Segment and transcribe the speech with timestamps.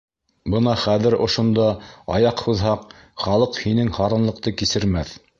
[0.51, 1.67] Бына хәҙер ошонда
[2.15, 5.13] аяҡ һуҙһаҡ, халыҡ һинең һаранлыҡты кисермәҫ.